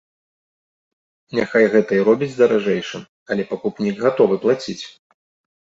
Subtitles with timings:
[1.39, 4.81] Няхай гэта і робіць даражэйшым, але пакупнік гатовы плаціць.